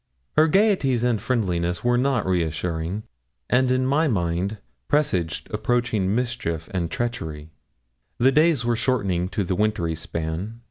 [0.35, 3.03] Her gaieties and friendliness were not reassuring,
[3.51, 7.51] and in my mind presaged approaching mischief and treachery.
[8.17, 10.59] The days were shortening to the wintry span.